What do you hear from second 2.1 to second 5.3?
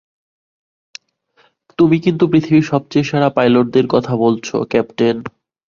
পৃথিবীর সবচেয়ে সেরা পাইলটদের কথা বলছো, ক্যাপ্টেন।